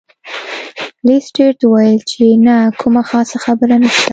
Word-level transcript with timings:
لیسټرډ 1.07 1.59
وویل 1.65 1.99
چې 2.11 2.23
نه 2.45 2.57
کومه 2.81 3.01
خاصه 3.09 3.37
خبره 3.45 3.75
نشته. 3.83 4.09